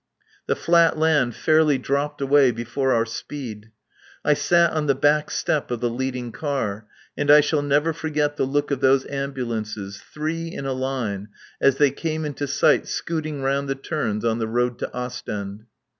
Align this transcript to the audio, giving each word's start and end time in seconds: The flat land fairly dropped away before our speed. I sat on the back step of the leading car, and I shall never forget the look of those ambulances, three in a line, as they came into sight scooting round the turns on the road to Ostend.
The 0.47 0.55
flat 0.55 0.97
land 0.97 1.35
fairly 1.35 1.77
dropped 1.77 2.21
away 2.21 2.49
before 2.49 2.91
our 2.91 3.05
speed. 3.05 3.69
I 4.25 4.33
sat 4.33 4.71
on 4.73 4.87
the 4.87 4.95
back 4.95 5.29
step 5.29 5.69
of 5.69 5.79
the 5.79 5.91
leading 5.91 6.31
car, 6.31 6.87
and 7.15 7.29
I 7.29 7.39
shall 7.41 7.61
never 7.61 7.93
forget 7.93 8.35
the 8.35 8.45
look 8.47 8.71
of 8.71 8.79
those 8.81 9.05
ambulances, 9.05 10.01
three 10.11 10.47
in 10.47 10.65
a 10.65 10.73
line, 10.73 11.27
as 11.61 11.77
they 11.77 11.91
came 11.91 12.25
into 12.25 12.47
sight 12.47 12.87
scooting 12.87 13.43
round 13.43 13.69
the 13.69 13.75
turns 13.75 14.25
on 14.25 14.39
the 14.39 14.47
road 14.47 14.79
to 14.79 14.91
Ostend. 14.91 15.65